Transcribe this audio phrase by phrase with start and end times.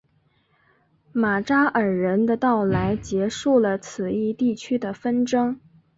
[1.11, 5.59] 马扎尔人的到来结束了此一地区的纷争。